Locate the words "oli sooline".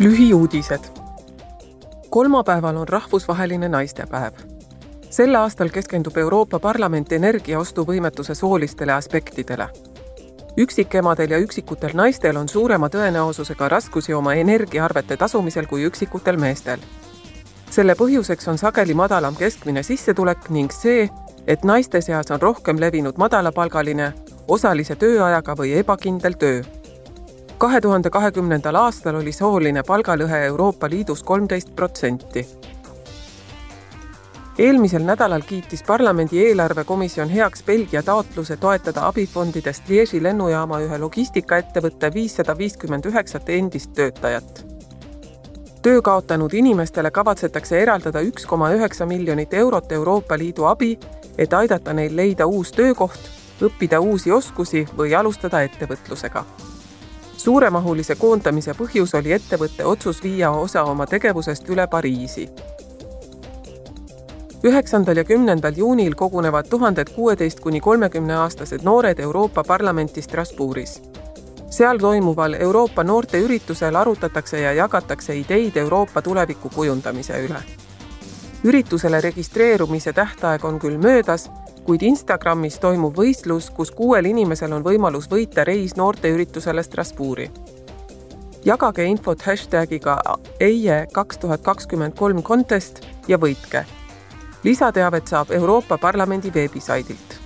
29.18-29.82